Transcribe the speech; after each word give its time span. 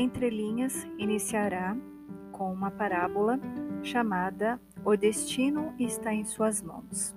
entrelinhas, 0.00 0.86
iniciará 0.98 1.76
com 2.32 2.52
uma 2.52 2.70
parábola 2.70 3.38
chamada 3.82 4.60
O 4.84 4.96
Destino 4.96 5.74
está 5.78 6.12
em 6.12 6.24
Suas 6.24 6.62
Mãos. 6.62 7.14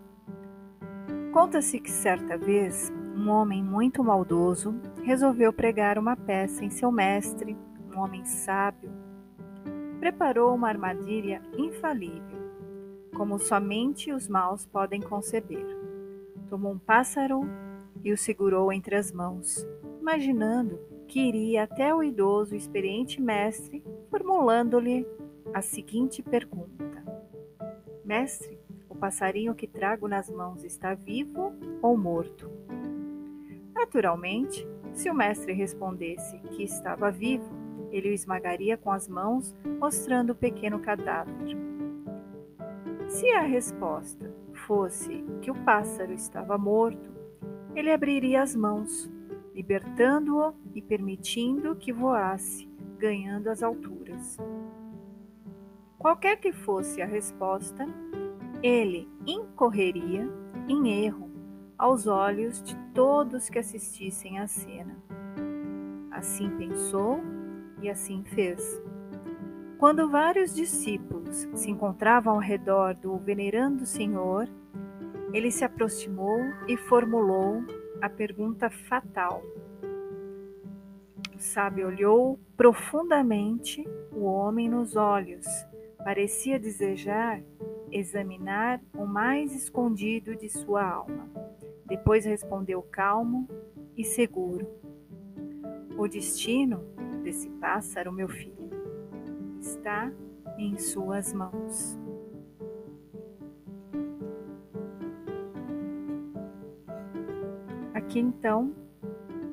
Conta-se 1.31 1.79
que 1.79 1.89
certa 1.89 2.37
vez 2.37 2.91
um 3.15 3.29
homem 3.29 3.63
muito 3.63 4.03
maldoso 4.03 4.75
resolveu 5.03 5.53
pregar 5.53 5.97
uma 5.97 6.15
peça 6.15 6.63
em 6.65 6.69
seu 6.69 6.91
mestre, 6.91 7.57
um 7.91 7.99
homem 7.99 8.25
sábio. 8.25 8.91
Preparou 9.99 10.53
uma 10.53 10.67
armadilha 10.67 11.41
infalível, 11.57 12.51
como 13.15 13.39
somente 13.39 14.11
os 14.11 14.27
maus 14.27 14.65
podem 14.65 15.01
conceber. 15.01 15.65
Tomou 16.49 16.73
um 16.73 16.79
pássaro 16.79 17.41
e 18.03 18.11
o 18.11 18.17
segurou 18.17 18.71
entre 18.71 18.95
as 18.95 19.11
mãos, 19.11 19.65
imaginando 20.01 20.79
que 21.07 21.19
iria 21.19 21.63
até 21.63 21.93
o 21.93 22.03
idoso 22.03 22.55
experiente 22.55 23.21
mestre, 23.21 23.83
formulando-lhe 24.09 25.05
a 25.53 25.61
seguinte 25.61 26.21
pergunta: 26.21 27.03
Mestre, 28.03 28.57
o 28.89 28.95
passarinho 28.95 29.55
que 29.55 29.67
trago 29.67 30.07
nas 30.07 30.29
mãos 30.29 30.63
está 30.63 30.93
vivo 30.93 31.53
ou 31.81 31.97
morto? 31.97 32.49
Naturalmente, 33.73 34.67
se 34.93 35.09
o 35.09 35.13
mestre 35.13 35.53
respondesse 35.53 36.37
que 36.51 36.63
estava 36.63 37.11
vivo, 37.11 37.51
ele 37.91 38.09
o 38.09 38.13
esmagaria 38.13 38.77
com 38.77 38.91
as 38.91 39.07
mãos, 39.07 39.55
mostrando 39.79 40.31
o 40.31 40.35
pequeno 40.35 40.79
cadáver. 40.79 41.57
Se 43.07 43.29
a 43.31 43.41
resposta 43.41 44.33
fosse 44.65 45.23
que 45.41 45.51
o 45.51 45.55
pássaro 45.63 46.13
estava 46.13 46.57
morto, 46.57 47.11
ele 47.75 47.91
abriria 47.91 48.41
as 48.41 48.55
mãos, 48.55 49.11
libertando-o 49.53 50.53
e 50.73 50.81
permitindo 50.81 51.75
que 51.75 51.93
voasse, 51.93 52.69
ganhando 52.97 53.49
as 53.49 53.61
alturas. 53.61 54.37
Qualquer 55.97 56.37
que 56.37 56.51
fosse 56.51 57.01
a 57.01 57.05
resposta, 57.05 57.85
ele 58.61 59.07
incorreria 59.25 60.29
em 60.67 61.05
erro 61.05 61.31
aos 61.77 62.07
olhos 62.07 62.61
de 62.61 62.75
todos 62.93 63.49
que 63.49 63.59
assistissem 63.59 64.39
à 64.39 64.47
cena. 64.47 64.97
Assim 66.11 66.49
pensou 66.57 67.19
e 67.81 67.89
assim 67.89 68.23
fez. 68.23 68.81
Quando 69.77 70.09
vários 70.09 70.55
discípulos 70.55 71.47
se 71.53 71.69
encontravam 71.69 72.35
ao 72.35 72.39
redor 72.39 72.93
do 72.95 73.17
venerando 73.17 73.85
Senhor, 73.85 74.47
ele 75.33 75.51
se 75.51 75.65
aproximou 75.65 76.39
e 76.67 76.77
formulou 76.77 77.63
a 78.01 78.09
pergunta 78.09 78.69
fatal. 78.69 79.41
O 81.35 81.39
sábio 81.39 81.87
olhou 81.87 82.39
profundamente 82.55 83.83
o 84.11 84.23
homem 84.23 84.69
nos 84.69 84.95
olhos, 84.95 85.45
parecia 86.03 86.59
desejar 86.59 87.41
examinar 87.93 88.81
o 88.97 89.05
mais 89.05 89.55
escondido 89.55 90.35
de 90.35 90.49
sua 90.49 90.83
alma. 90.83 91.29
Depois 91.85 92.25
respondeu 92.25 92.81
calmo 92.81 93.47
e 93.95 94.03
seguro: 94.03 94.67
O 95.97 96.07
destino 96.07 96.79
desse 97.23 97.49
pássaro, 97.51 98.11
meu 98.11 98.27
filho, 98.27 98.69
está 99.59 100.11
em 100.57 100.77
suas 100.77 101.31
mãos. 101.33 102.02
Aqui 108.13 108.19
então 108.19 108.71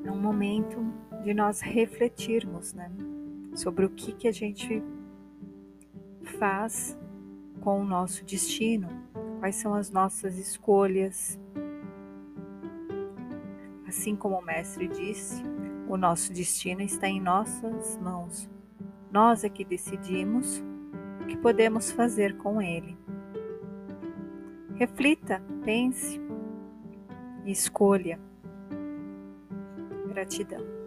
é 0.05 0.11
um 0.11 0.21
momento 0.21 0.77
de 1.23 1.33
nós 1.33 1.61
refletirmos 1.61 2.75
né, 2.75 2.91
sobre 3.55 3.87
o 3.87 3.89
que, 3.89 4.11
que 4.11 4.27
a 4.27 4.31
gente 4.31 4.83
faz 6.37 6.95
com 7.59 7.81
o 7.81 7.83
nosso 7.83 8.23
destino, 8.23 8.87
quais 9.39 9.55
são 9.55 9.73
as 9.73 9.89
nossas 9.89 10.37
escolhas. 10.37 11.39
Assim 13.87 14.15
como 14.15 14.37
o 14.37 14.45
Mestre 14.45 14.87
disse, 14.87 15.41
o 15.89 15.97
nosso 15.97 16.31
destino 16.31 16.81
está 16.81 17.07
em 17.07 17.19
nossas 17.19 17.97
mãos. 17.97 18.47
Nós 19.11 19.43
é 19.43 19.49
que 19.49 19.65
decidimos 19.65 20.63
o 21.23 21.25
que 21.25 21.35
podemos 21.35 21.91
fazer 21.91 22.37
com 22.37 22.61
ele. 22.61 22.95
Reflita, 24.75 25.41
pense 25.63 26.21
e 27.43 27.49
escolha. 27.49 28.19
Gratidão. 30.11 30.80